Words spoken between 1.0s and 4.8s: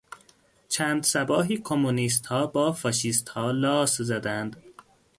صباحی کمونیستها با فاشیستها لاس زدند.